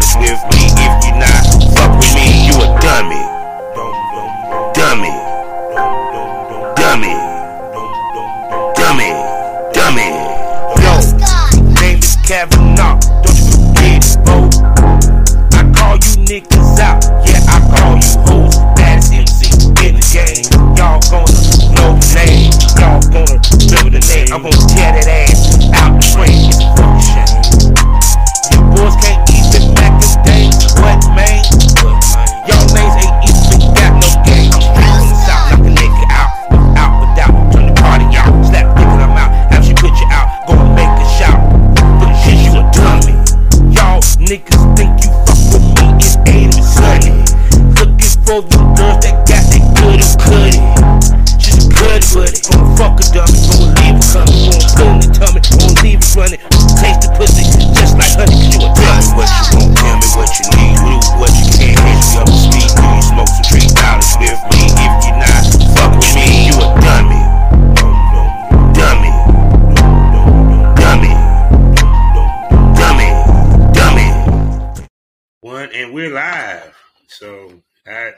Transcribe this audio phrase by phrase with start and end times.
[0.00, 0.72] Dollars with me?
[0.76, 1.44] If you not,
[1.76, 3.20] fuck with me, you a dummy.
[4.74, 5.12] Dummy.
[6.76, 7.14] Dummy.
[8.76, 9.10] Dummy.
[9.72, 10.08] Dummy.
[10.80, 10.92] Yo,
[11.80, 12.98] name is Kavanaugh.
[13.00, 13.09] Don't
[75.90, 76.72] and we're live.
[77.08, 77.52] So
[77.84, 78.12] I,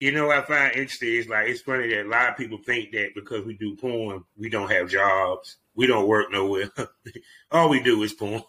[0.00, 2.92] you know, I find interesting is like it's funny that a lot of people think
[2.92, 6.70] that because we do porn, we don't have jobs, we don't work nowhere.
[7.50, 8.40] All we do is porn.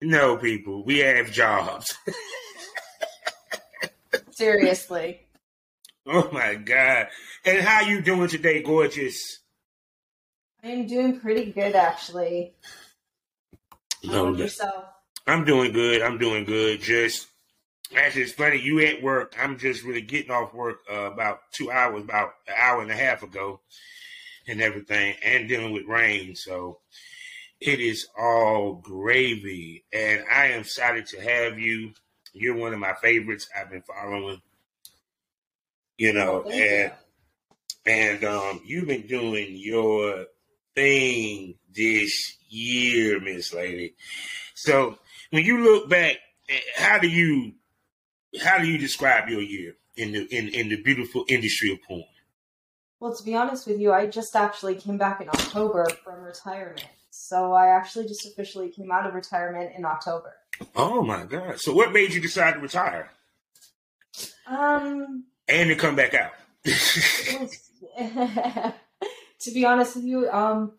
[0.00, 1.94] No, people, we have jobs.
[4.30, 5.20] Seriously.
[6.06, 7.08] oh my god!
[7.44, 9.40] And how you doing today, gorgeous?
[10.64, 12.54] I am doing pretty good actually.
[14.02, 14.86] No, yourself?
[15.26, 16.00] I'm doing good.
[16.00, 16.80] I'm doing good.
[16.80, 17.28] Just
[17.96, 18.60] actually, it's funny.
[18.60, 19.34] You at work?
[19.40, 22.96] I'm just really getting off work uh, about two hours, about an hour and a
[22.96, 23.60] half ago,
[24.46, 26.34] and everything, and dealing with rain.
[26.34, 26.78] So
[27.60, 31.92] it is all gravy, and I am excited to have you.
[32.32, 33.48] You're one of my favorites.
[33.56, 34.40] I've been following.
[35.98, 36.52] You know, you.
[36.52, 36.92] and
[37.84, 40.26] and um, you've been doing your
[40.74, 43.94] thing this year, Miss Lady.
[44.54, 44.98] So
[45.30, 46.16] when you look back,
[46.48, 47.52] eh, how do you
[48.40, 52.04] how do you describe your year in the in, in the beautiful industry of porn?
[53.00, 56.86] Well, to be honest with you, I just actually came back in October from retirement.
[57.10, 60.34] So I actually just officially came out of retirement in October.
[60.76, 61.60] Oh my God!
[61.60, 63.10] So what made you decide to retire
[64.46, 66.32] Um, and to come back out?
[69.40, 70.72] to be honest with you, um,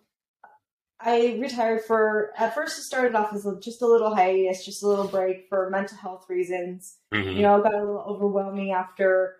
[1.05, 4.87] I retired for at first it started off as just a little hiatus, just a
[4.87, 6.97] little break for mental health reasons.
[7.13, 7.35] Mhm.
[7.35, 9.35] you know, it got a little overwhelming after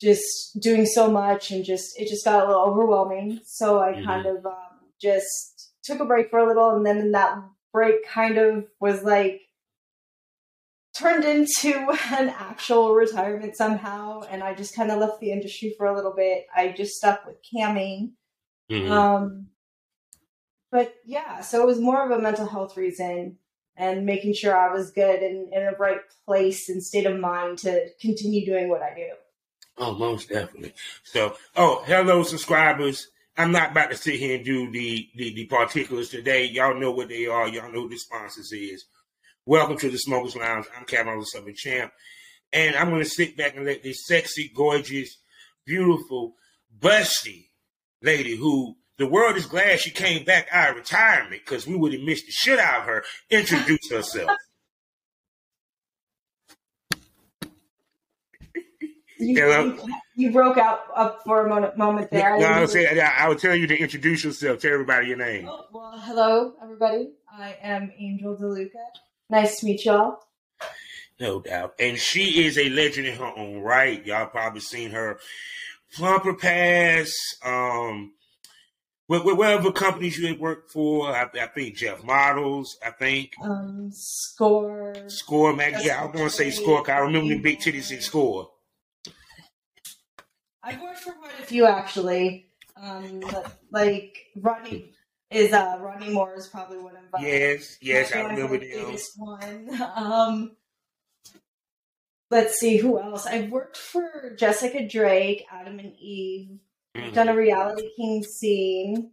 [0.00, 3.40] just doing so much and just it just got a little overwhelming.
[3.44, 4.04] So I Mhm.
[4.04, 7.38] kind of um, just took a break for a little, and then that
[7.72, 9.40] break kind of was like
[10.94, 11.74] turned into
[12.12, 14.22] an actual retirement somehow.
[14.30, 16.46] And I just kind of left the industry for a little bit.
[16.54, 18.12] I just stuck with camming.
[18.70, 18.90] Mhm.
[18.90, 19.48] Um,
[20.70, 23.38] but yeah, so it was more of a mental health reason
[23.76, 27.58] and making sure I was good and in a right place and state of mind
[27.58, 29.08] to continue doing what I do.
[29.78, 30.74] Oh, most definitely.
[31.04, 33.06] So, oh, hello, subscribers.
[33.36, 36.46] I'm not about to sit here and do the, the, the particulars today.
[36.46, 37.46] Y'all know what they are.
[37.46, 38.86] Y'all know who the sponsors is.
[39.46, 40.66] Welcome to the Smokers Lounge.
[40.76, 41.92] I'm the Southern Champ.
[42.52, 45.18] And I'm going to sit back and let this sexy, gorgeous,
[45.64, 46.34] beautiful,
[46.76, 47.50] busty
[48.02, 51.92] lady who the world is glad she came back out of retirement because we would
[51.92, 54.36] have missed the shit out of her introduce herself.
[59.20, 59.64] You, Hello?
[59.64, 62.38] you, you broke out up for a moment, moment there.
[62.38, 64.60] no, I I was saying, I I would tell you to introduce yourself.
[64.60, 65.48] Tell everybody your name.
[65.48, 67.10] Oh, well, hello, everybody.
[67.32, 68.68] I am Angel DeLuca.
[69.28, 70.20] Nice to meet y'all.
[71.18, 71.74] No doubt.
[71.80, 74.04] And she is a legend in her own right.
[74.06, 75.18] Y'all probably seen her
[75.96, 77.12] Plumper Pass,
[77.44, 78.17] um, Wh- wh-
[79.08, 84.94] Whatever companies you worked for, I, I think Jeff Models, I think Um, score.
[85.08, 85.76] Score Mag.
[85.82, 86.82] Yeah, I was gonna say Score.
[86.82, 88.50] 'cause I remember the big titties in Score.
[90.62, 92.50] I've worked for quite a few actually.
[92.76, 93.22] Um,
[93.70, 94.92] like Rodney
[95.30, 97.22] is uh Rodney Moore is probably one of them.
[97.22, 98.68] Yes, yes, I remember them.
[98.68, 99.70] biggest one.
[99.96, 100.56] Um,
[102.30, 103.24] let's see who else.
[103.24, 106.58] I've worked for Jessica Drake, Adam and Eve.
[106.94, 109.12] I've done a reality king scene.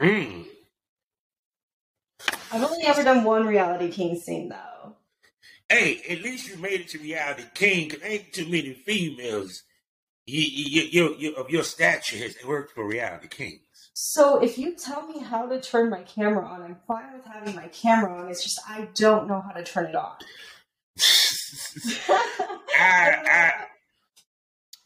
[0.00, 0.46] Mm.
[2.52, 4.96] I've only ever done one reality king scene though.
[5.68, 7.90] Hey, at least you made it to reality king.
[7.90, 9.62] 'cause ain't too many females
[10.26, 13.60] you, you, you, you, of your stature has worked for reality kings.
[13.94, 17.54] So if you tell me how to turn my camera on, I'm fine with having
[17.54, 18.28] my camera on.
[18.28, 20.16] It's just I don't know how to turn it on.
[22.78, 23.52] I, I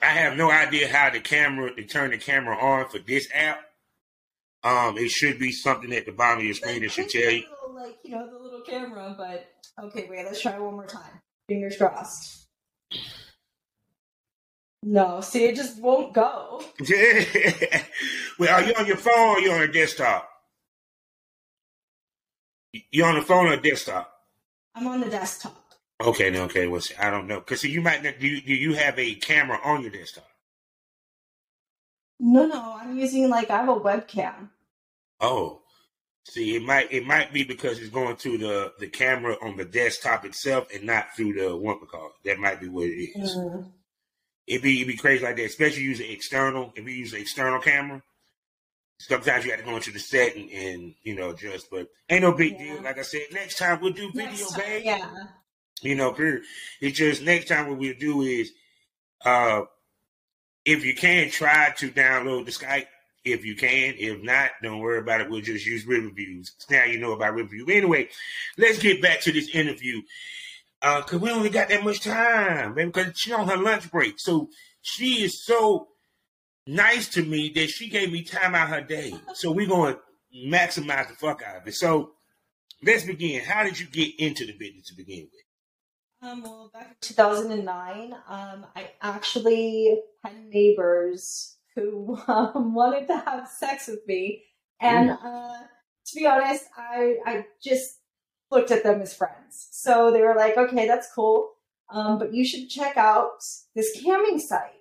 [0.02, 3.60] I have no idea how the camera to turn the camera on for this app.
[4.62, 7.44] Um, it should be something at the bottom of your screen that should tell you.
[7.74, 9.48] Like you know the little camera, but
[9.84, 11.20] okay, wait, let's try one more time.
[11.48, 12.46] Fingers crossed.
[14.82, 16.62] No, see, it just won't go.
[18.38, 20.28] well, are you on your phone or are you on a desktop?
[22.90, 24.10] You on the phone or desktop?
[24.74, 25.69] I'm on the desktop.
[26.00, 26.66] Okay, no, okay.
[26.66, 28.18] Well, see, I don't know because you might not.
[28.18, 30.26] Do you, do you have a camera on your desktop?
[32.18, 34.48] No, no, I'm using like I have a webcam.
[35.20, 35.60] Oh,
[36.24, 39.64] see, it might it might be because it's going through the the camera on the
[39.64, 42.12] desktop itself and not through the one call.
[42.24, 43.36] That might be what it is.
[43.36, 43.70] Mm.
[44.46, 46.72] It'd be it'd be crazy like that, especially using external.
[46.76, 48.02] If you use an external camera,
[48.98, 51.68] sometimes you have to go into the setting and you know adjust.
[51.70, 52.74] But ain't no big Yeah.
[52.74, 52.82] deal.
[52.82, 54.82] Like I said, next time we'll do video, time, babe.
[54.84, 55.10] Yeah.
[55.82, 56.42] You know, period.
[56.80, 58.52] It's just next time what we'll do is,
[59.24, 59.62] uh,
[60.64, 62.86] if you can, try to download the Skype.
[63.24, 65.30] If you can, if not, don't worry about it.
[65.30, 66.52] We'll just use reviews.
[66.70, 67.66] Now you know about review.
[67.68, 68.08] Anyway,
[68.56, 70.00] let's get back to this interview.
[70.80, 74.18] Uh, cause we only got that much time, man, because she's on her lunch break.
[74.18, 74.48] So
[74.80, 75.88] she is so
[76.66, 79.12] nice to me that she gave me time out her day.
[79.34, 80.00] So we're going to
[80.48, 81.74] maximize the fuck out of it.
[81.74, 82.12] So
[82.82, 83.42] let's begin.
[83.44, 85.49] How did you get into the business to begin with?
[86.22, 93.48] Um, well, back in 2009, um, I actually had neighbors who um, wanted to have
[93.48, 94.44] sex with me,
[94.80, 95.54] and uh,
[96.06, 98.00] to be honest, I I just
[98.50, 99.68] looked at them as friends.
[99.70, 101.52] So they were like, "Okay, that's cool,
[101.88, 103.42] um, but you should check out
[103.74, 104.72] this camming site."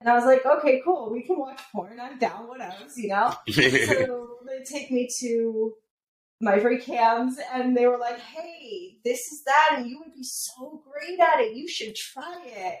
[0.00, 1.10] And I was like, "Okay, cool.
[1.10, 1.98] We can watch porn.
[2.00, 2.48] I'm down.
[2.48, 5.74] Whatever, you know." so they take me to
[6.42, 10.24] my free cams and they were like, hey, this is that, and you would be
[10.24, 11.56] so great at it.
[11.56, 12.78] You should try it.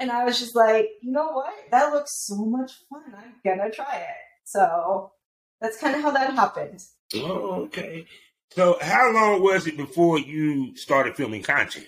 [0.00, 1.54] And I was just like, you know what?
[1.70, 3.14] That looks so much fun.
[3.16, 4.16] I'm gonna try it.
[4.44, 5.12] So
[5.60, 6.80] that's kind of how that happened.
[7.14, 8.04] Oh, okay.
[8.50, 11.86] So, how long was it before you started filming content?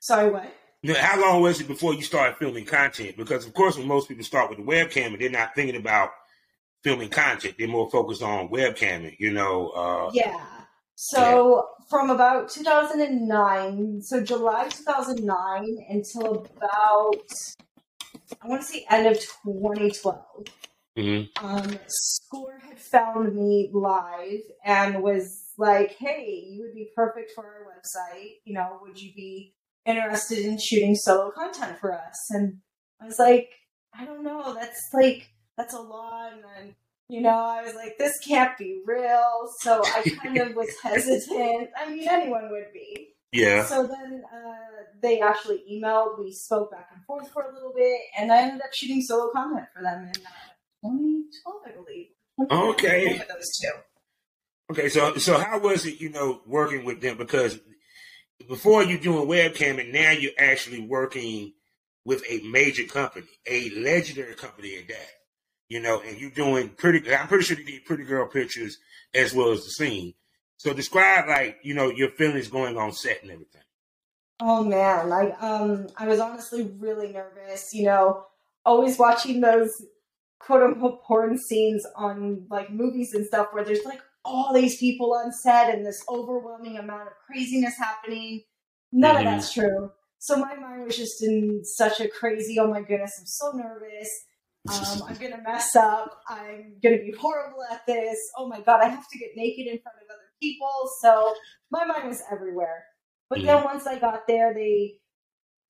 [0.00, 0.52] Sorry, what?
[0.84, 3.16] Now, How long was it before you started filming content?
[3.16, 6.10] Because, of course, when most people start with the webcam, they're not thinking about
[6.88, 7.54] filming content.
[7.58, 9.16] They're more focused on webcamming.
[9.18, 9.68] You know.
[9.68, 10.44] Uh, Yeah.
[11.00, 17.14] So from about 2009, so July 2009 until about,
[18.42, 20.46] I want to say end of 2012.
[20.98, 21.28] mhm.
[21.40, 27.44] um, Score had found me live and was like, "Hey, you would be perfect for
[27.44, 28.40] our website.
[28.44, 29.54] You know, would you be
[29.86, 32.58] interested in shooting solo content for us?" And
[33.00, 33.50] I was like,
[33.94, 34.52] "I don't know.
[34.52, 36.74] That's like that's a lot." And then,
[37.10, 41.68] you know, I was like, "This can't be real." So I kind of was hesitant.
[41.76, 43.14] I mean, anyone would be.
[43.32, 43.66] Yeah.
[43.66, 46.18] So then uh, they actually emailed.
[46.18, 49.30] We spoke back and forth for a little bit, and I ended up shooting solo
[49.32, 52.06] content for them in uh, 2012, I believe.
[52.50, 53.18] Okay.
[53.28, 53.72] Those two.
[54.70, 54.88] Okay.
[54.88, 56.00] So, so how was it?
[56.00, 57.60] You know, working with them because
[58.48, 61.52] before you doing webcam, and now you're actually working
[62.04, 65.10] with a major company, a legendary company at that.
[65.68, 67.14] You know, and you're doing pretty.
[67.14, 68.78] I'm pretty sure they did pretty girl pictures
[69.14, 70.14] as well as the scene.
[70.56, 73.62] So describe like you know your feelings going on set and everything.
[74.40, 77.74] Oh man, like um, I was honestly really nervous.
[77.74, 78.24] You know,
[78.64, 79.84] always watching those
[80.38, 85.12] quote unquote porn scenes on like movies and stuff where there's like all these people
[85.14, 88.42] on set and this overwhelming amount of craziness happening.
[88.92, 89.18] None Mhm.
[89.18, 89.90] of that's true.
[90.18, 92.58] So my mind was just in such a crazy.
[92.60, 94.08] Oh my goodness, I'm so nervous.
[94.70, 96.20] Um, I'm gonna mess up.
[96.28, 98.18] I'm gonna be horrible at this.
[98.36, 100.90] Oh my god, I have to get naked in front of other people.
[101.00, 101.34] So
[101.70, 102.84] my mind was everywhere.
[103.30, 104.96] But then once I got there, they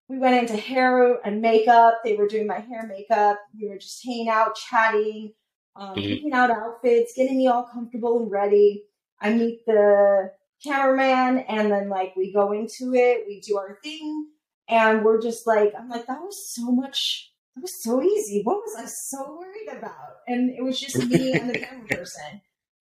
[0.08, 2.00] we went into hair and makeup.
[2.04, 3.38] They were doing my hair, makeup.
[3.60, 5.34] We were just hanging out, chatting.
[5.76, 6.02] um, Mhm.
[6.16, 8.84] picking out outfits, getting me all comfortable and ready.
[9.20, 10.32] I meet the
[10.64, 14.26] cameraman, and then like we go into it, we do our thing,
[14.68, 17.32] and we're just like, I'm like, that was so much.
[17.58, 18.42] That was so easy.
[18.44, 20.18] What was I so worried about?
[20.28, 22.40] And it was just me and the camera person.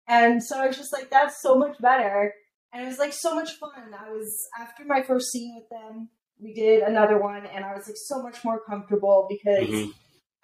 [0.08, 2.32] And so I was just like, that's so much better.
[2.72, 3.92] And it was like so much fun.
[3.94, 6.08] I was after my first scene with them,
[6.40, 9.92] we did another one, and I was like so much more comfortable because Mhm.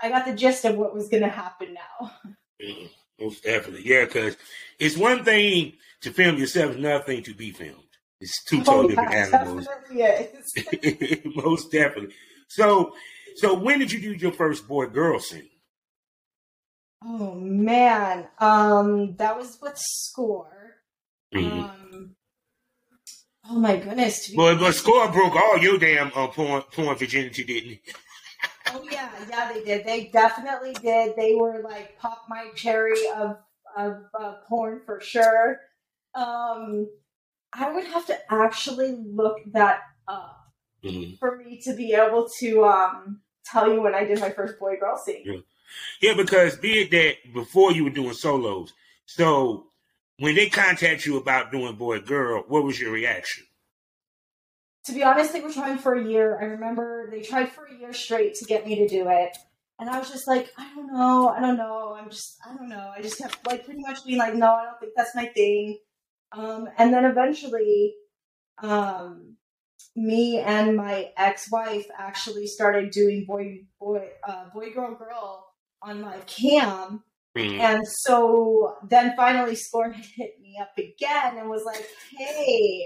[0.01, 2.13] I got the gist of what was going to happen now.
[2.63, 2.91] Mhm.
[3.19, 4.05] Most definitely, yeah.
[4.05, 4.37] Because
[4.79, 7.83] it's one thing to film yourself, another thing to be filmed.
[8.21, 9.69] It's two totally Oh, yeah, different animals.
[9.97, 11.23] definitely.
[11.35, 12.15] Most definitely.
[12.49, 12.95] So,
[13.39, 15.49] so when did you do your first boy girl scene?
[17.05, 20.75] oh man, um, that was with Score.
[21.35, 21.65] Mhm.
[21.65, 22.17] Um,
[23.49, 27.71] oh my goodness, be But score broke all your damn uh, porn, porn virginity, didn't
[27.71, 27.81] he?
[28.71, 29.87] Oh yeah, yeah, they did.
[29.87, 31.15] They definitely did.
[31.17, 33.39] They were like pop my cherry of
[33.77, 35.61] of uh, porn for sure.
[36.15, 36.89] Um,
[37.53, 40.35] I would have to actually look that up
[40.85, 41.19] Mhm.
[41.19, 44.77] for me to be able to um tell you when I did my first boy
[44.79, 45.23] girl scene.
[45.25, 45.41] Yeah.
[46.01, 48.73] Yeah, because be it that before you were doing solos,
[49.07, 49.67] so
[50.19, 53.45] when they contact you about doing boy girl, what was your reaction?
[54.85, 56.39] To be honest, they were trying for a year.
[56.41, 59.37] I remember they tried for a year straight to get me to do it.
[59.79, 61.97] And I was just like, I don't know, I don't know.
[61.97, 62.93] I'm just, I don't know.
[62.97, 65.79] I just kept like pretty much being like, no, I don't think that's my thing.
[66.33, 67.95] Um, and then eventually,
[68.63, 69.37] um,
[69.99, 75.47] me and my ex-wife actually started doing boy, boy, uh, boy, girl, girl
[75.83, 77.03] on my cam.
[77.37, 77.61] Mhm.
[77.61, 81.87] And so then finally Score hit me up again and was like,
[82.17, 82.85] hey.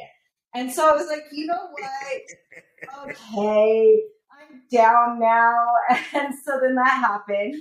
[0.55, 2.23] And so I was like, you know what?
[3.09, 4.03] Okay,
[4.33, 5.67] I'm down now.
[6.15, 7.55] And so then that happened.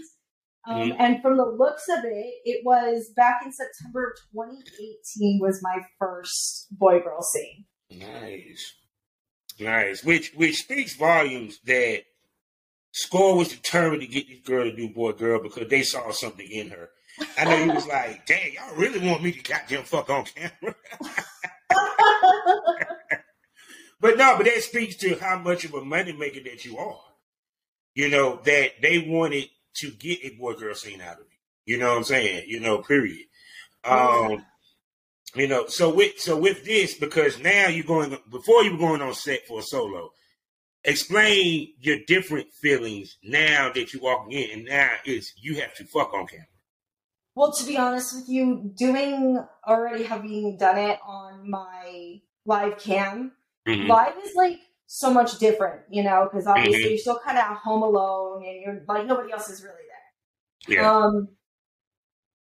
[0.68, 0.96] Um, Mhm.
[1.00, 5.78] And from the looks of it, it was back in September of 2018 was my
[6.00, 7.66] first boy girl scene.
[7.92, 8.74] Nice,
[9.62, 10.04] nice.
[10.04, 12.04] Which which speaks volumes that
[12.92, 16.48] Score was determined to get this girl to do boy girl because they saw something
[16.50, 16.90] in her.
[17.38, 20.76] I know he was like, "Dang, y'all really want me to goddamn fuck on camera?"
[24.02, 27.00] But no, but that speaks to how much of a moneymaker that you are.
[27.94, 31.74] You know, that they wanted to get a boy girl scene out of you.
[31.74, 32.46] You know what I'm saying?
[32.48, 33.28] You know, period.
[33.84, 34.44] Um
[35.36, 39.02] you know, so with so with this, because now you're going before you were going
[39.02, 40.10] on set for a solo,
[40.84, 45.86] explain your different feelings now that you're walking in and now it's you have to
[45.86, 46.46] fuck on camera.
[47.36, 53.32] Well, to be honest with you, doing already having done it on my live cam,
[53.66, 53.88] Mhm.
[53.88, 56.90] live is like so much different, you know, because obviously Mhm.
[56.90, 59.76] you're still kind of at home alone and you're like nobody else is really
[60.68, 60.76] there.
[60.76, 60.92] Yeah.
[60.92, 61.30] Um,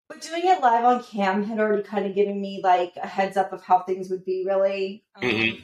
[0.10, 3.38] but doing it live on cam had already kind of given me like a heads
[3.38, 5.04] up of how things would be really.
[5.16, 5.64] Um, Mhm.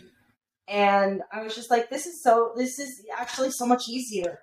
[0.68, 4.40] And I was just like, this is so, this is actually so much easier.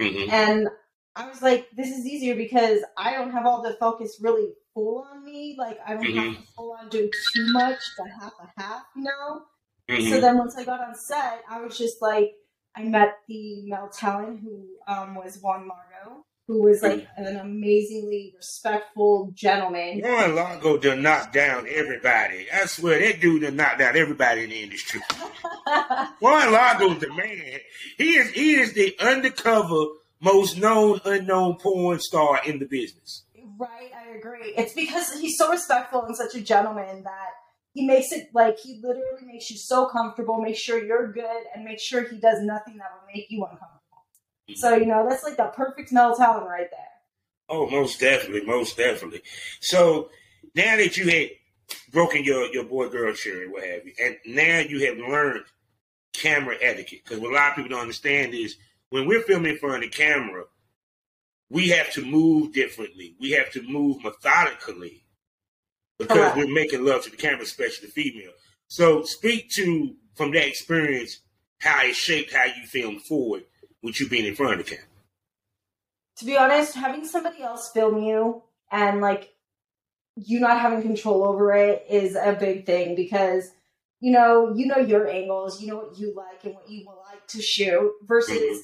[0.00, 0.28] Mhm.
[0.28, 0.68] And
[1.14, 5.02] I was like, this is easier because I don't have all the focus really full
[5.02, 5.54] on me.
[5.58, 9.02] Like, I don't have to full on do too much, to half a half, you
[9.02, 9.46] know?
[9.88, 10.20] So Mhm.
[10.20, 12.32] then once I got on set, I was just like,
[12.76, 18.34] I met the male talent who um, was Juan Margo, who was like an amazingly
[18.36, 20.00] respectful gentleman.
[20.00, 22.46] Juan Largo done knock down everybody.
[22.52, 25.00] I swear that dude done knock down everybody in the industry.
[26.20, 27.60] Juan Largo's the man.
[27.96, 29.84] He is he is the undercover,
[30.20, 33.22] most known unknown porn star in the business.
[33.56, 34.52] right, I agree.
[34.56, 37.28] It's because he's so respectful and such a gentleman that
[37.74, 41.64] he makes it like he literally makes you so comfortable, makes sure you're good, and
[41.64, 43.79] makes sure he does nothing that will make you uncomfortable.
[44.56, 46.86] So, you know, that's like the perfect talent right there.
[47.48, 49.22] Oh, most definitely, most definitely.
[49.60, 50.10] So
[50.54, 51.30] now that you had
[51.92, 55.44] broken your, your boy girl cherry, what have you, and now you have learned
[56.12, 58.56] camera etiquette, because what a lot of people don't understand is
[58.90, 60.44] when we're filming in front of the camera,
[61.50, 63.16] we have to move differently.
[63.18, 65.04] We have to move methodically
[65.98, 66.36] because Correct.
[66.36, 68.32] we're making love to the camera, especially the female.
[68.68, 71.18] So speak to from that experience
[71.58, 73.44] how it shaped how you film forward
[73.82, 74.84] with you being in front of the camera.
[76.16, 79.32] to be honest, having somebody else film you and like
[80.16, 83.50] you not having control over it is a big thing because
[84.00, 87.02] you know you know your angles, you know what you like and what you will
[87.10, 88.58] like to shoot versus Mhm.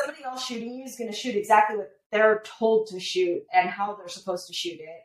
[0.00, 3.68] somebody else shooting you is going to shoot exactly what they're told to shoot and
[3.68, 5.02] how they're supposed to shoot it.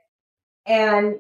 [0.66, 1.20] And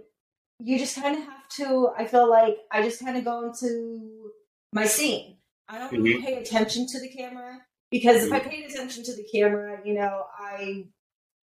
[0.59, 4.31] you just kind of have to I feel like I just kind of go into
[4.73, 5.37] my scene.
[5.67, 6.23] I don't really Mhm.
[6.23, 10.23] pay attention to the camera because if I paid attention to the camera, you know,
[10.37, 10.85] I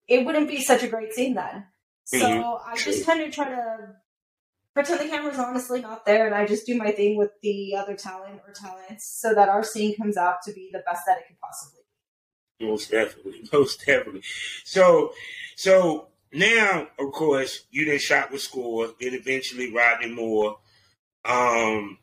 [0.09, 1.67] it wouldn't be such a great scene then.
[2.05, 2.61] So Mhm.
[2.67, 3.95] I just kind of try to
[4.75, 7.95] pretend the camera's honestly not there, and I just do my thing with the other
[7.95, 11.27] talent or talents, so that our scene comes out to be the best that it
[11.29, 11.81] could possibly.
[12.59, 12.67] be.
[12.67, 14.23] Most definitely, most definitely.
[14.65, 15.13] So,
[15.57, 20.59] so now, of course, you then shot with Score, then eventually Rodney Moore.
[21.25, 21.99] Um,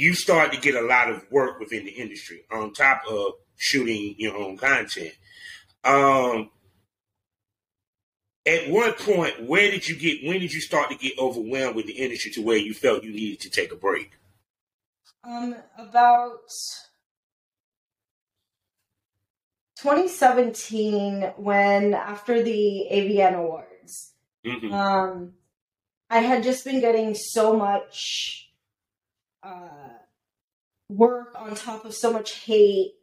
[0.00, 4.14] you start to get a lot of work within the industry on top of shooting
[4.16, 5.12] your own content.
[5.84, 6.50] Um,
[8.46, 10.26] at what point, where did you get?
[10.26, 13.12] When did you start to get overwhelmed with the industry to where you felt you
[13.12, 14.12] needed to take a break?
[15.22, 16.48] Um, about
[19.76, 24.14] 2017, when after the AVN Awards,
[24.46, 25.34] hmm um,
[26.08, 28.49] I had just been getting so much
[29.42, 29.98] uh,
[30.88, 32.94] work on top of so much hate,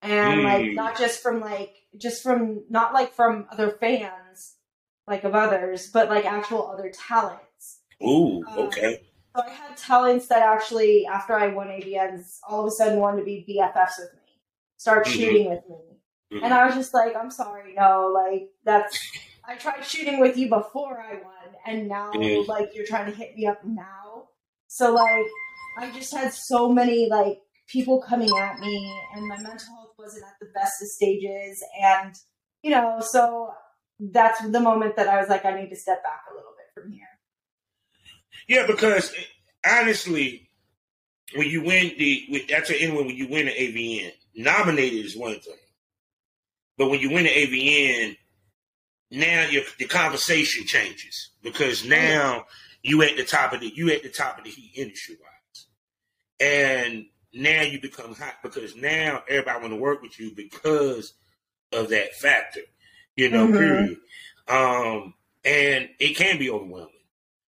[0.00, 0.74] and like Mm.
[0.74, 4.56] not just from like just from not like from other fans,
[5.06, 7.80] like of others, but like actual other talents.
[8.02, 9.02] Ooh, Uh, okay.
[9.36, 13.20] So I had talents that actually, after I won AVNs, all of a sudden wanted
[13.20, 14.40] to be BFFs with me,
[14.76, 15.10] start Mhm.
[15.10, 16.00] shooting with me.
[16.32, 16.42] Mhm.
[16.44, 18.98] And I was just like, I'm sorry, no, like that's
[19.44, 22.46] I tried shooting with you before I won, and now Mhm.
[22.48, 24.28] like you're trying to hit me up now.
[24.72, 25.26] So like
[25.76, 30.24] I just had so many like people coming at me, and my mental health wasn't
[30.24, 32.14] at the best of stages, and
[32.62, 33.52] you know, so
[34.00, 36.82] that's the moment that I was like, I need to step back a little bit
[36.82, 37.06] from here.
[38.48, 39.12] Yeah, because
[39.66, 40.48] honestly,
[41.36, 45.38] when you win the that's an anyway, when you win an AVN, nominated is one
[45.38, 45.52] thing,
[46.78, 48.16] but when you win an AVN,
[49.10, 52.44] now your the conversation changes because oh, now
[52.82, 55.66] you at the top of the you at the top of the heat industry wise,
[56.40, 61.14] and now you become hot because now everybody want to work with you because
[61.72, 62.60] of that factor,
[63.16, 63.46] you know.
[63.46, 63.58] Mhm.
[63.58, 63.96] Period.
[64.48, 66.90] Um, and it can be overwhelming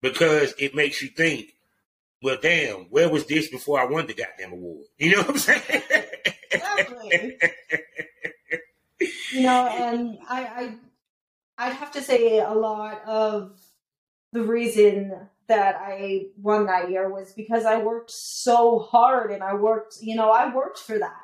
[0.03, 1.55] because it makes you think,
[2.23, 4.87] well, damn, where was this before I won the goddamn award?
[4.99, 5.83] You know what I'm saying?
[6.51, 7.39] Exactly.
[9.33, 10.45] you know, and I,
[11.59, 13.53] I, I'd have to say a lot of
[14.33, 19.55] the reason that I won that year was because I worked so hard, and I
[19.55, 21.21] worked, you know, I worked for that.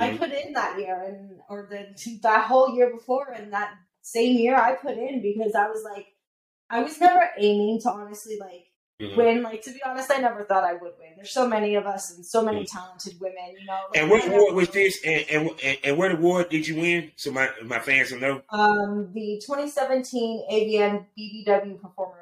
[0.00, 0.18] I Mhm.
[0.18, 1.88] put in that year, and or the
[2.22, 6.06] that whole year before, and that same year I put in because I was like,
[6.70, 8.66] I was never aiming to honestly like
[9.00, 9.16] Mhm.
[9.16, 9.42] win.
[9.42, 11.12] Like to be honest, I never thought I would win.
[11.16, 13.78] There's so many of us and so many talented women, you know.
[13.90, 14.98] like, And what I award was this?
[15.04, 17.12] And, and and and what award did you win?
[17.16, 18.42] So my my fans will know.
[18.50, 22.17] Um, the 2017 AVN BBW Performer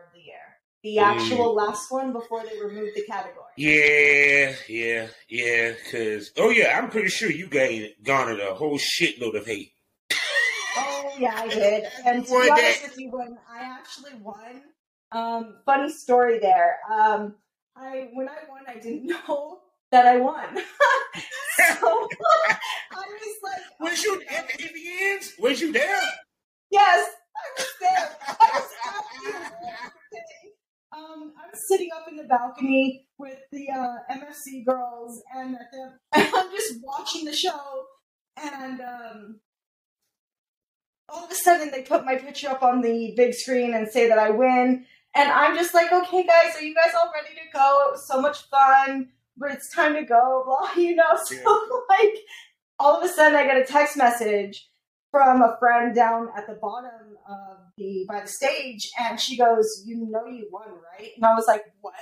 [0.82, 1.02] the the Mm.
[1.02, 3.44] actual last one before they removed the category.
[3.56, 5.72] Yeah, yeah, yeah.
[5.90, 9.72] Cause oh yeah, I'm pretty sure you gained garnered a whole shitload of hate.
[10.76, 11.84] Oh yeah, I did.
[12.04, 14.62] And to be honest with you, when I actually won,
[15.12, 16.78] um, funny story there.
[16.92, 17.34] Um,
[17.76, 19.60] I when I won, I didn't know
[19.90, 20.44] that I won.
[21.56, 22.08] so I
[22.92, 25.40] was like, Was oh you my at the AVNs?
[25.40, 26.00] Was you there?
[26.70, 28.16] Yes, I was there.
[28.28, 29.04] I was at
[30.12, 30.45] the.
[30.96, 35.70] Um, I was sitting up in the balcony with the uh, MFC girls, and, at
[35.70, 37.84] the, and I'm just watching the show,
[38.42, 39.40] and um,
[41.10, 44.08] all of a sudden they put my picture up on the big screen and say
[44.08, 47.52] that I win, and I'm just like, okay, guys, are you guys all ready to
[47.52, 47.88] go?
[47.88, 51.16] It was so much fun, but it's time to go, blah, you know.
[51.24, 51.78] So Yeah.
[51.90, 52.14] like,
[52.78, 54.66] all of a sudden I get a text message
[55.16, 59.82] from a friend down at the bottom of the by the stage, and she goes,
[59.86, 61.94] "You know you won, right?" And I was like, "What?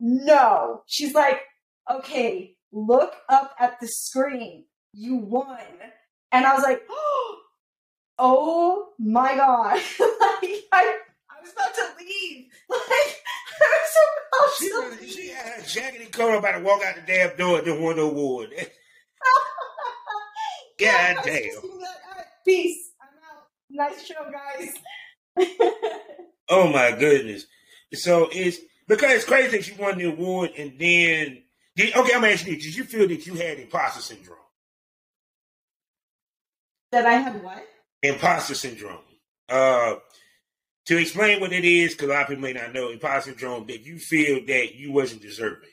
[0.00, 1.40] No." She's like,
[1.88, 4.64] "Okay, look up at the screen.
[4.92, 5.56] You won."
[6.32, 6.82] And I was like,
[8.18, 10.98] "Oh my god!" like I,
[11.30, 12.46] I was about to leave.
[12.68, 13.22] Like
[13.62, 13.78] I
[14.42, 15.34] was so She, to she leave.
[15.34, 17.96] had her jacket and coat about to walk out the damn door and then won
[17.96, 18.50] the award.
[20.78, 21.62] God damn.
[22.46, 23.14] Gonna be like, "All right,
[23.66, 23.70] Peace.
[23.70, 23.90] I'm out.
[23.90, 24.74] Nice show, guys.
[26.48, 27.44] Oh my goodness!
[27.94, 31.42] So it's because it's crazy that you won the award and then
[31.74, 32.14] did, okay.
[32.14, 34.38] I'm asking you: Did you feel that you had imposter syndrome?
[36.92, 37.66] that I had what?
[38.02, 38.98] Imposter syndrome.
[39.48, 39.96] Uh,
[40.86, 43.66] to explain what it is, because a lot of people may not know, imposter syndrome
[43.66, 45.68] that you feel that you wasn't deserving,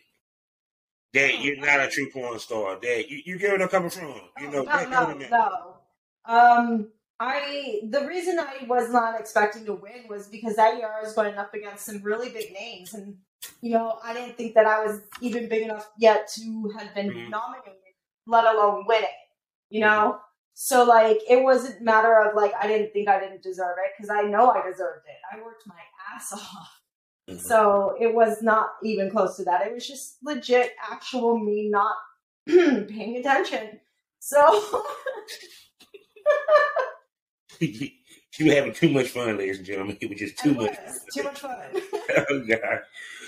[1.13, 4.15] that you're not a true porn star, that you, you get where I'm coming from.
[4.41, 5.72] You know, no, no, no.
[6.25, 11.01] Um, I the reason I was not expecting to win was because that year I
[11.03, 13.17] was going up against some really big names, and
[13.61, 17.11] you know I didn't think that I was even big enough yet to have been
[17.13, 17.29] Mhm.
[17.29, 19.09] nominated, let alone winning.
[19.69, 20.21] You know,
[20.55, 23.91] So like it wasn't a matter of like I didn't think I didn't deserve it
[23.97, 25.19] because I know I deserved it.
[25.31, 25.79] I worked my
[26.13, 26.81] ass off.
[27.29, 27.39] Mhm.
[27.39, 29.65] So it was not even close to that.
[29.67, 31.95] It was just legit actual me not
[32.47, 33.79] paying attention.
[34.19, 34.83] So
[37.59, 37.89] you
[38.41, 39.97] were having too much fun, ladies and gentlemen.
[40.01, 40.77] It was just too it much.
[40.85, 41.57] was too much fun.
[42.29, 42.79] oh God.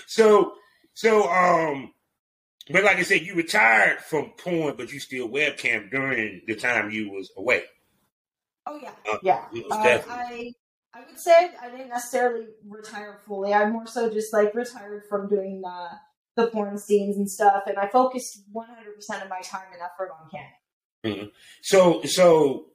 [0.06, 0.54] So
[0.94, 1.92] so um
[2.70, 6.90] but like I said, you retired from porn, but you still webcam during the time
[6.90, 7.62] you was away.
[8.66, 9.44] Oh yeah, Uh, yeah.
[9.52, 10.56] most Uh, definitely.
[10.92, 13.54] I I would say I didn't necessarily retire fully.
[13.54, 15.90] I more so just like retired from doing uh,
[16.34, 20.10] the porn scenes and stuff, and I focused 100 percent of my time and effort
[20.20, 21.30] on Canon.
[21.62, 22.66] So so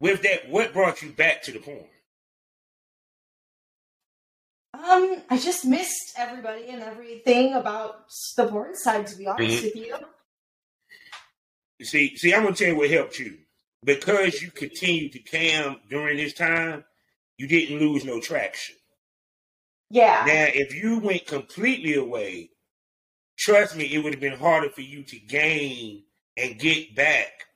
[0.00, 1.86] with that, what brought you back to the porn?
[4.72, 9.06] Um, I just missed everybody and everything about the porn side.
[9.08, 9.62] To be honest Mhm.
[9.62, 9.96] with you,
[11.82, 13.38] See, see, I'm gonna tell you what helped you.
[13.82, 16.84] Because you continued to cam during this time,
[17.38, 18.76] you didn't lose no traction.
[19.88, 22.50] yeah, Now, if you went completely away,
[23.38, 26.04] trust me, it would have been harder for you to gain
[26.36, 27.46] and get back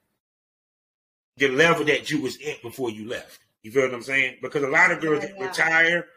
[1.36, 3.40] the level that you was at before you left.
[3.62, 4.38] You feel what I'm saying?
[4.42, 5.46] Because a lot of girls that Yeah.
[5.46, 6.08] retire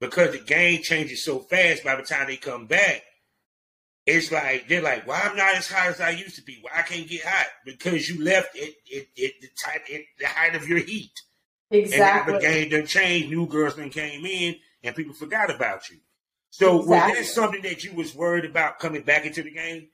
[0.00, 3.02] because the game changes so fast by the time they come back,
[4.06, 6.58] it's like they're like, "Well, I'm not as hot as I used to be.
[6.62, 7.46] Why I can't get hot?
[7.64, 11.12] Because you left it it it the type at the height of your heat.
[11.70, 12.00] exactly.
[12.02, 13.30] And now the game done changed.
[13.30, 15.98] New girls then came in, and people forgot about you.
[16.50, 19.90] So was that something that you was worried about coming back into the game?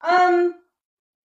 [0.00, 0.54] Um,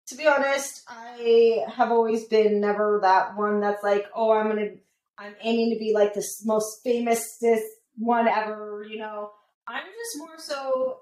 [0.07, 4.71] to be honest, I have always been never that one that's like, oh, I'm gonna,
[5.17, 7.61] I'm aiming to be like this most famous this
[7.97, 8.85] one ever.
[8.89, 9.31] You know,
[9.67, 10.99] I'm just more so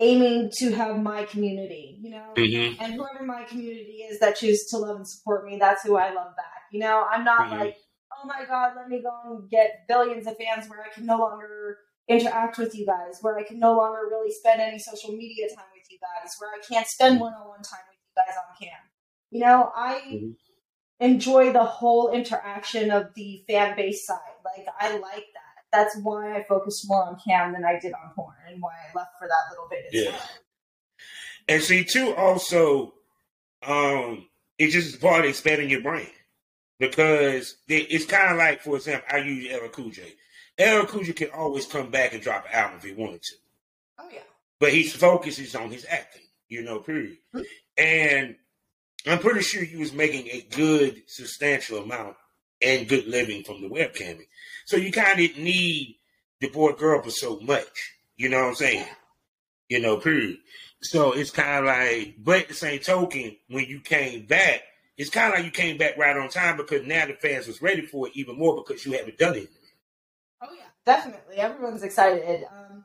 [0.00, 1.98] aiming to have my community.
[2.00, 2.82] You know, Mm-hmm.
[2.82, 6.12] and whoever my community is that chooses to love and support me, that's who I
[6.12, 6.64] love back.
[6.70, 7.58] You know, I'm not Mhm.
[7.58, 7.76] like,
[8.12, 11.18] oh my god, let me go and get billions of fans where I can no
[11.18, 15.48] longer interact with you guys, where I can no longer really spend any social media
[15.48, 18.34] time with you guys, where I can't spend one on one time with you guys
[18.36, 18.78] on cam.
[19.30, 20.36] You know, I Mhm.
[21.00, 24.18] enjoy the whole interaction of the fan base side.
[24.44, 25.64] Like, I like that.
[25.72, 28.92] That's why I focused more on cam than I did on porn, and why I
[28.98, 30.10] left for that little bit as Yeah.
[30.12, 30.28] well.
[31.48, 32.94] And see, too, also,
[33.62, 36.10] um, it's just part of expanding your brain
[36.78, 40.14] because it's kind of like, for example, I use LL Cool J.
[40.58, 43.34] LL Cool J can always come back and drop an album if he wanted to.
[43.98, 44.22] Oh yeah.
[44.58, 47.18] but his focus is on his acting, you know, period.
[47.34, 47.44] Mhm.
[47.78, 48.36] And
[49.06, 52.16] I'm pretty sure you was making a good, substantial amount
[52.62, 54.26] and good living from the webcamming.
[54.64, 55.96] So you kind of need
[56.40, 58.86] the boy girl for so much, you know what I'm saying?
[59.68, 60.38] You know, period.
[60.82, 64.62] So it's kind of like, but the same token, when you came back,
[64.96, 67.60] it's kind of like you came back right on time because now the fans was
[67.60, 69.48] ready for it even more because you haven't done it.
[70.42, 71.36] Oh yeah, definitely.
[71.36, 72.44] Everyone's excited.
[72.50, 72.84] Um,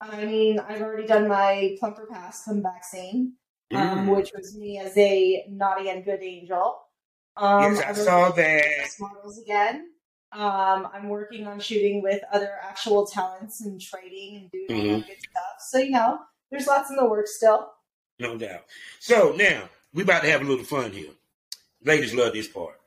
[0.00, 3.34] I mean, I've already done my plumper pass comeback scene,
[3.72, 4.16] um, Mm.
[4.16, 6.78] which was me as a naughty and good angel.
[7.36, 8.64] Um, yes, I saw that.
[8.98, 9.86] models again.
[10.32, 14.98] Um, I'm working on shooting with other actual talents and trading and doing Mm-hmm.
[15.00, 15.54] that good stuff.
[15.70, 16.18] So you know,
[16.50, 17.70] there's lots in the works still.
[18.18, 18.64] No doubt.
[18.98, 21.10] So now we about to have a little fun here.
[21.84, 22.78] Ladies love this part.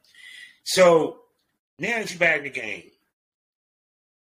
[0.63, 1.19] So
[1.79, 2.91] now that you're back in the game,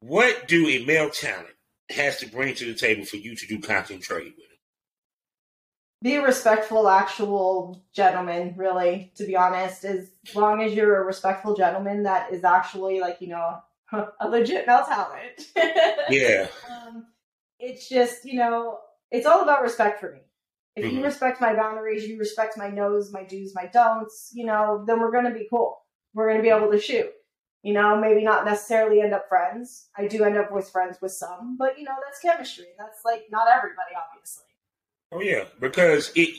[0.01, 1.55] what do a male talent
[1.91, 4.46] has to bring to the table for you to do content trade with?
[6.07, 8.55] Be a respectful, actual gentleman.
[8.57, 13.21] Really, to be honest, as long as you're a respectful gentleman that is actually like
[13.21, 13.59] you know
[14.21, 15.49] a legit male talent.
[16.09, 16.47] Yeah.
[16.71, 17.07] um,
[17.59, 18.79] it's just you know
[19.11, 20.21] it's all about respect for me
[20.77, 21.05] if you Mhm.
[21.07, 25.11] respect my boundaries you respect my no's my do's my don'ts you know then we're
[25.11, 25.83] going to be cool
[26.15, 27.11] we're going to be able to shoot
[27.63, 31.11] you know maybe not necessarily end up friends i do end up with friends with
[31.11, 34.45] some but you know that's chemistry that's like not everybody obviously
[35.13, 36.31] Oh yeah, because it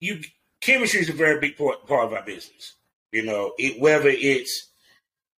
[0.00, 0.20] you
[0.60, 2.74] chemistry is a very big part, part of our business.
[3.12, 4.68] You know, it, whether it's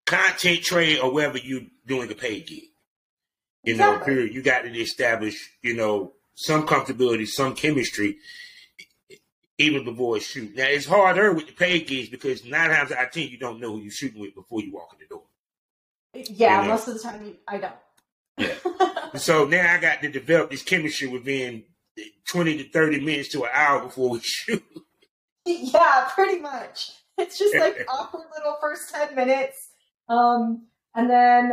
[0.05, 2.63] content trade or whether you're doing a paid gig.
[3.63, 4.13] You know, Exactly.
[4.15, 4.33] period.
[4.33, 8.17] You got to establish, you know, some comfortability, some chemistry,
[9.57, 10.55] even before a shoot.
[10.55, 13.59] Now it's harder with the paid gigs because nine times out of ten you don't
[13.59, 15.23] know who you're shooting with before you walk in the door.
[16.35, 16.73] yeah You know.
[16.73, 17.73] most of the time you- i don't
[18.37, 18.55] Yeah.
[19.17, 21.63] So now I got to develop this chemistry within
[22.27, 24.63] twenty to thirty minutes to an hour before we shoot.
[25.45, 26.91] yeah, pretty much.
[27.19, 29.69] It's just like awkward little first 10 minutes.
[30.07, 31.51] Um, and then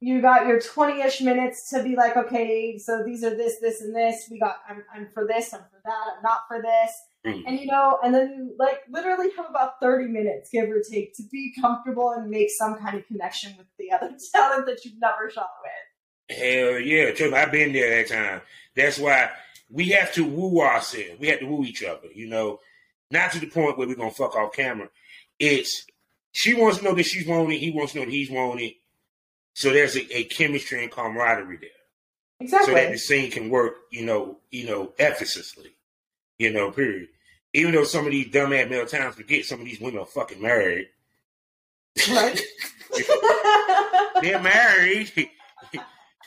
[0.00, 3.80] you got your 20 ish minutes to be like, okay, so these are this, this,
[3.80, 4.28] and this.
[4.30, 6.92] We got, I'm, I'm for this, I'm for that, I'm not for this.
[7.26, 7.42] Mm.
[7.46, 11.14] And you know, and then you like literally have about 30 minutes, give or take,
[11.16, 15.00] to be comfortable and make some kind of connection with the other talent that you've
[15.00, 16.38] never shot with.
[16.38, 18.42] Hell yeah, me, I've been there that time.
[18.76, 19.30] That's why
[19.70, 21.18] we have to woo ourselves.
[21.18, 22.60] We have to woo each other, you know,
[23.10, 24.88] not to the point where we're gonna fuck off camera.
[25.38, 25.86] It's
[26.32, 28.72] she wants to know that she's wanted, he wants to know that he's wanted.
[29.54, 31.70] So there's a, a chemistry and camaraderie there.
[32.40, 32.74] Exactly.
[32.74, 35.74] So that the scene can work, you know, you know, effortlessly.
[36.38, 37.08] You know, period.
[37.54, 40.06] Even though some of these dumb ass male towns forget some of these women are
[40.06, 40.88] fucking married.
[42.10, 42.40] right?
[44.22, 45.10] They're married.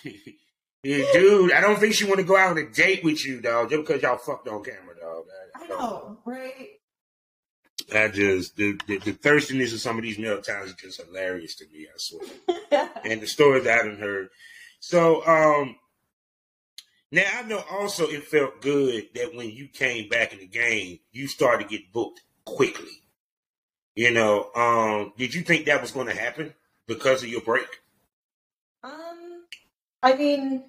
[0.84, 3.40] Yeah, Dude, I don't think she want to go out on a date with you,
[3.40, 5.26] dog, just because y'all fucked on camera, dog.
[5.56, 6.70] I know, right?
[7.94, 11.56] I just the, the the thirstiness of some of these male towns is just hilarious
[11.56, 11.88] to me.
[11.88, 12.90] I swear.
[13.06, 14.30] and the stories I haven't heard.
[14.80, 15.76] So, um,
[17.12, 21.00] now I know also it felt good that when you came back in the game,
[21.12, 23.04] you started to get booked quickly.
[23.96, 26.54] You know, um, did you think that was going to happen
[26.88, 27.68] because of your break?
[28.84, 29.46] Um,
[30.02, 30.64] I mean,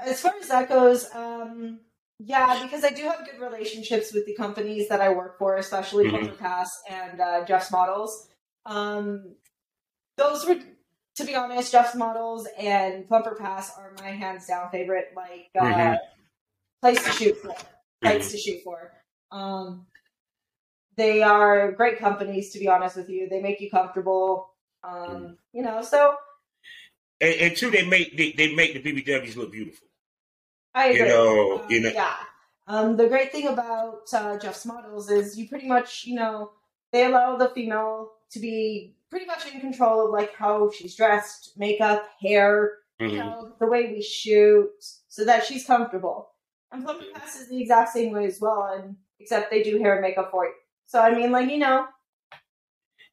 [0.00, 1.80] as far as that goes, um,
[2.18, 6.06] yeah, because I do have good relationships with the companies that I work for, especially
[6.06, 6.10] Mhm.
[6.10, 8.28] Plumper Pass and uh, Jeff's Models.
[8.66, 9.36] Um,
[10.16, 10.56] those were,
[11.16, 15.62] to be honest, Jeff's Models and Plumper Pass are my hands down favorite, like uh,
[15.62, 15.98] Mhm.
[16.82, 17.54] place to shoot for,
[18.04, 18.92] sites to shoot for.
[19.30, 19.86] Um,
[20.96, 23.28] they are great companies, to be honest with you.
[23.28, 24.54] They make you comfortable.
[24.82, 26.16] Um, you know, so
[27.20, 29.87] And, and two, they make they, they make the BBWs look beautiful.
[30.74, 31.08] I You agree.
[31.08, 31.90] know, Um, you know.
[31.94, 32.14] Yeah.
[32.66, 36.52] Um, the great thing about uh, Jeff's models is you pretty much, you know,
[36.92, 41.52] they allow the female to be pretty much in control of like how she's dressed,
[41.56, 43.16] makeup, hair, you Mhm.
[43.16, 44.70] know, the way we shoot,
[45.08, 46.30] so that she's comfortable.
[46.70, 49.94] And Plumper Pass is the exact same way as well, and except they do hair
[49.94, 50.52] and makeup for you.
[50.84, 51.86] So I mean, like you know,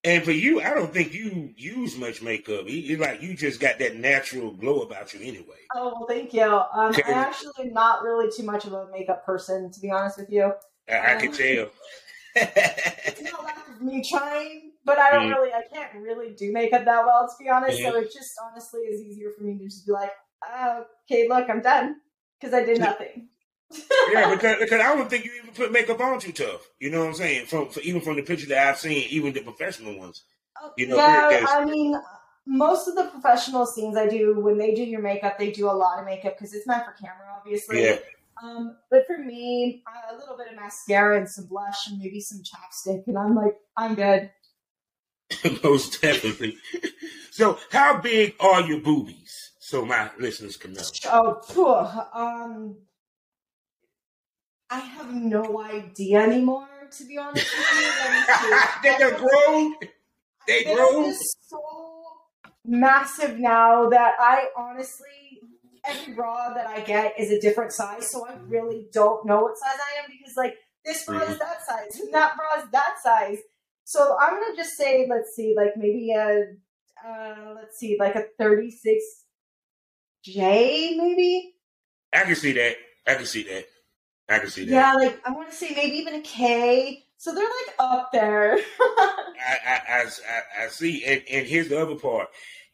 [0.05, 2.69] And for you, I don't think you use much makeup.
[2.69, 5.71] You, like you just got that natural glow about you anyway.
[5.75, 6.43] oh well, thank you.
[6.43, 6.95] Um.
[7.03, 10.29] I actually am not really too much of a makeup person, to be honest with
[10.31, 10.53] you.
[10.89, 11.71] I, I can Um, tell.
[12.35, 15.29] it's not of me trying, but I don't Mhm.
[15.29, 17.81] really, I can't really do makeup that well, to be honest.
[17.81, 18.01] So Mhm.
[18.01, 20.11] it just honestly is easier for me to just be like,
[20.45, 21.97] oh, okay, look, I'm done
[22.39, 23.29] because I did nothing.
[24.11, 26.67] Yeah, because because I don't think you even put makeup on too tough.
[26.79, 27.45] You know what I'm saying?
[27.47, 30.23] From, for, even from the pictures that I've seen, even the professional ones.
[30.77, 31.95] You know, yeah, I mean,
[32.45, 35.73] most of the professional scenes I do when they do your makeup, they do a
[35.73, 37.83] lot of makeup because it's meant for camera, obviously.
[37.83, 37.97] Yeah.
[38.41, 42.41] Um, but for me, a little bit of mascara and some blush and maybe some
[42.41, 44.31] chapstick, and I'm like, I'm good.
[45.63, 46.57] Most definitely.
[47.31, 49.51] So, how big are your boobies?
[49.59, 50.83] So my listeners can know.
[51.11, 52.77] Oh, phew, um,
[54.75, 56.67] I have no idea anymore.
[56.97, 59.75] To be honest with you, Let me they done grown.
[60.47, 61.13] They They're grown.
[61.47, 61.61] so
[62.65, 65.39] massive now that I honestly,
[65.85, 69.57] every bra that I get is a different size, so I really don't know what
[69.57, 72.95] size I am because like this bra is that size and that bra is that
[73.01, 73.39] size.
[73.85, 76.47] So I'm gonna just say, let's see, like maybe a,
[77.07, 79.03] uh, let's see, like a 36
[80.23, 81.55] J, maybe.
[82.11, 82.75] I can see that.
[83.07, 83.67] I can see that.
[84.29, 84.71] I can see that.
[84.71, 87.03] Yeah, like I want to say maybe even a K.
[87.17, 88.57] So they're like up there.
[88.79, 91.03] I, I, I, I, see.
[91.05, 92.27] And, and here's the other part.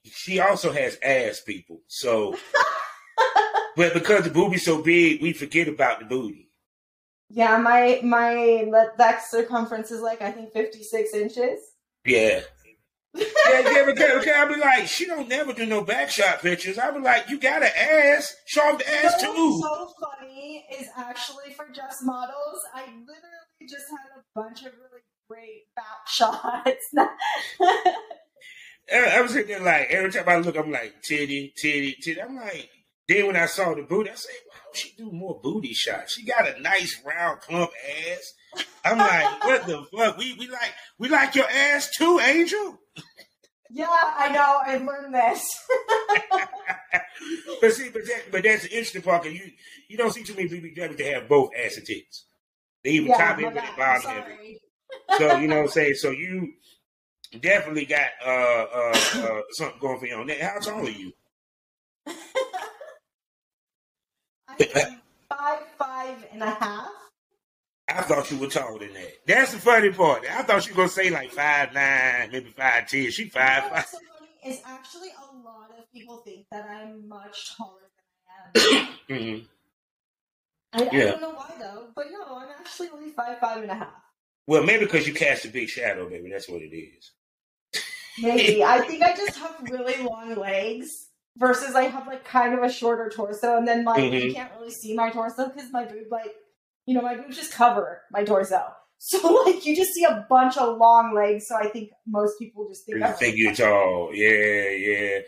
[0.04, 1.82] She also has ass, people.
[1.88, 2.36] So,
[3.76, 6.50] but because the booby's so big, we forget about the booty.
[7.30, 11.60] yeah, my my that circumference is like I think 56 inches.
[12.06, 12.42] Yeah.
[13.14, 13.26] Yeah,
[13.72, 16.78] yeah, because, because I be like, she don't never do no back shot pictures.
[16.78, 19.60] I'll be like, you got an ass, show off the ass What's too.
[19.62, 22.62] so funny is actually for Jeff's models.
[22.74, 26.86] I literally just had a bunch of really great back shots.
[28.94, 32.22] I, I was sitting there like every time I look, I'm like titty, titty, titty.
[32.22, 32.70] I'm like,
[33.12, 36.14] then when I saw the booty, I said, "Wow, she do more booty shots.
[36.14, 37.72] She got a nice round plump
[38.10, 38.34] ass."
[38.86, 40.18] I'm like, "What the fuck?
[40.18, 42.80] We we like we like your ass too, Angel."
[43.70, 44.60] yeah, I know.
[44.66, 45.46] I learned this.
[47.62, 49.24] but see, but that, but that's the interesting part.
[49.24, 49.52] 'cause you
[49.90, 52.26] you don't see too many BBWs that have both ass and tits.
[52.84, 54.60] They even yeah, top heavy and bottom heavy.
[55.18, 55.96] So you know what I'm saying.
[55.96, 56.54] So you
[57.40, 60.42] definitely got uh uh, uh something going for you on that.
[60.42, 61.14] How tall are you?
[62.08, 62.14] I
[64.60, 66.90] am five five and a half.
[67.88, 69.12] I thought you were taller than that.
[69.28, 70.24] That's the funny part.
[70.30, 73.12] I thought you were gonna say like five nine, maybe five ten.
[73.12, 73.86] She five five.
[73.86, 77.80] So funny is actually a lot of people think that I'm much taller
[78.56, 78.88] than I am.
[79.10, 79.46] Mhm.
[80.74, 83.76] I, I don't know why though, but no, I'm actually only five five and a
[83.76, 83.90] half.
[84.48, 86.30] Well, maybe because you cast a big shadow, baby.
[86.32, 87.12] That's what it is.
[88.22, 92.64] Maybe I think I just have really long legs versus I have like kind of
[92.64, 94.24] a shorter torso, and then like Mhm.
[94.26, 96.34] you can't really see my torso because my boob like
[96.86, 98.62] you know my boobs just cover my torso.
[99.04, 101.48] So like you just see a bunch of long legs.
[101.48, 104.12] So I think most people just think You I'm think you're tall.
[104.14, 105.20] Yeah, yeah.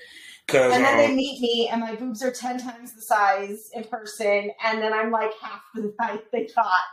[0.47, 3.69] Cause And then they um, meet me, and my boobs are ten times the size
[3.73, 6.83] in person, and then I'm like half the height they thought.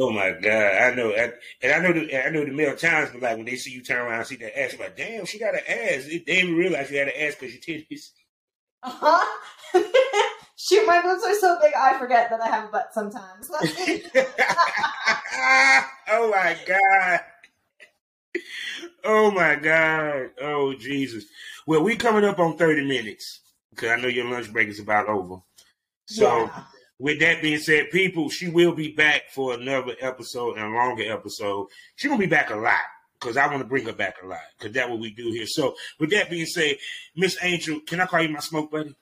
[0.00, 1.32] Oh my god, I know, I,
[1.62, 3.82] and I know the I know the male times, but like when they see you
[3.82, 6.04] turn around and see that ass, like, damn, she got an ass.
[6.04, 8.10] They didn't even realize you had an ass because your titties.
[8.82, 9.24] Uh huh.
[10.56, 13.48] Shoot, my boobs are so big, I forget that I have a butt sometimes.
[16.08, 17.20] oh my god.
[19.04, 20.30] Oh my god.
[20.42, 21.26] Oh Jesus.
[21.66, 23.40] Well, we coming up on 30 minutes.
[23.70, 25.36] Because I know your lunch break is about over.
[26.06, 26.64] So yeah.
[26.98, 31.10] With that being said, people, she will be back for another episode and a longer
[31.12, 31.68] episode.
[31.96, 32.80] She's gonna be back a lot.
[33.20, 34.38] Because I want to bring her back a lot.
[34.56, 35.46] Because that's what we do here.
[35.48, 36.76] So with that being said,
[37.16, 38.94] Miss Angel, can I call you my smoke buddy?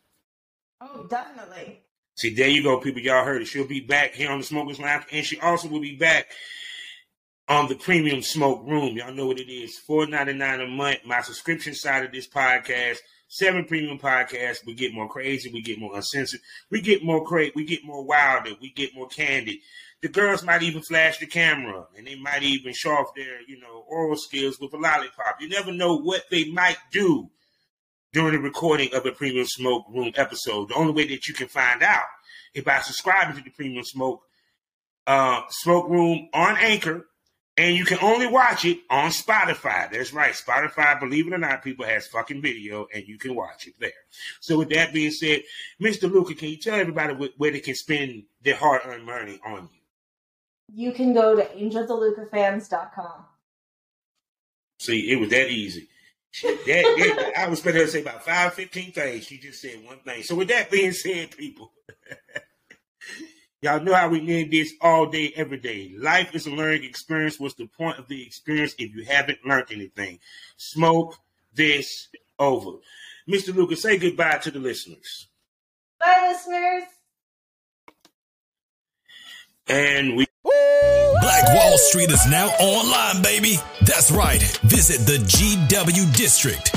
[0.81, 1.83] Oh, definitely.
[2.15, 3.03] See, there you go, people.
[3.03, 3.45] Y'all heard it.
[3.45, 6.29] She'll be back here on the Smokers Lounge, and she also will be back
[7.47, 8.97] on the Premium Smoke Room.
[8.97, 9.77] Y'all know what it is.
[9.77, 11.01] Four ninety nine a month.
[11.05, 12.97] My subscription side of this podcast.
[13.29, 14.65] Seven premium podcasts.
[14.65, 15.51] We get more crazy.
[15.53, 16.41] We get more uncensored.
[16.71, 17.53] We get more crazy.
[17.57, 18.53] We get more wilder.
[18.61, 19.57] We get more candid.
[20.03, 23.59] The girls might even flash the camera, and they might even show off their, you
[23.59, 25.41] know, oral skills with a lollipop.
[25.41, 27.31] You never know what they might do
[28.13, 30.69] during the recording of a Premium Smoke Room episode.
[30.69, 32.05] The only way that you can find out
[32.55, 34.23] is by subscribing to the Premium Smoke
[35.07, 37.07] uh, Smoke Room on Anchor,
[37.57, 39.91] and you can only watch it on Spotify.
[39.91, 40.99] That's right, Spotify.
[41.01, 43.91] Believe it or not, people has fucking video, and you can watch it there.
[44.41, 45.43] So, with that being said,
[45.81, 46.11] Mr.
[46.11, 50.87] Luca, can you tell everybody where they can spend their hard-earned money on you?
[50.89, 53.25] You can go to angeldelucafans.com.
[54.79, 55.89] See, it was that easy.
[56.43, 59.25] That, that- I was her to say about five, 15 things.
[59.25, 60.23] She just said one thing.
[60.23, 61.73] So with that being said, people,
[63.63, 65.93] y'all know how we end this all day, every day.
[65.99, 67.41] Life is a learning experience.
[67.41, 70.19] What's the point of the experience if you haven't learned anything?
[70.57, 71.17] Smoke
[71.55, 72.79] this over.
[73.29, 73.55] Mr.
[73.55, 75.27] Lucas, say goodbye to the listeners.
[75.99, 76.85] Bye, listeners.
[79.69, 80.27] And we
[81.21, 83.57] Black Wall Street is now online, baby.
[83.83, 84.41] That's right.
[84.63, 86.77] Visit the GW District.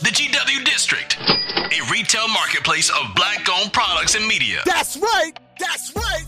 [0.00, 4.60] The GW District, a retail marketplace of black owned products and media.
[4.64, 5.32] That's right.
[5.58, 6.24] That's right.